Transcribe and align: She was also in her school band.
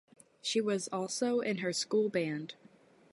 She 0.41 0.59
was 0.61 0.87
also 0.87 1.41
in 1.41 1.57
her 1.59 1.71
school 1.71 2.09
band. 2.09 2.55